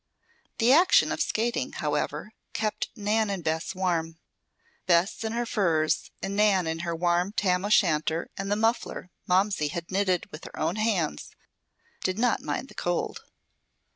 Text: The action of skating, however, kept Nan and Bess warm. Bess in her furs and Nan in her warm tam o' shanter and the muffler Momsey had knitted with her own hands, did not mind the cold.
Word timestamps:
The 0.57 0.73
action 0.73 1.11
of 1.11 1.21
skating, 1.21 1.73
however, 1.73 2.33
kept 2.53 2.89
Nan 2.95 3.29
and 3.29 3.43
Bess 3.43 3.75
warm. 3.75 4.17
Bess 4.87 5.23
in 5.23 5.33
her 5.33 5.45
furs 5.45 6.09
and 6.23 6.35
Nan 6.35 6.65
in 6.65 6.79
her 6.79 6.95
warm 6.95 7.33
tam 7.33 7.63
o' 7.65 7.69
shanter 7.69 8.27
and 8.35 8.51
the 8.51 8.55
muffler 8.55 9.11
Momsey 9.27 9.67
had 9.67 9.91
knitted 9.91 10.25
with 10.31 10.45
her 10.45 10.57
own 10.59 10.77
hands, 10.77 11.35
did 12.03 12.17
not 12.17 12.41
mind 12.41 12.67
the 12.69 12.73
cold. 12.73 13.21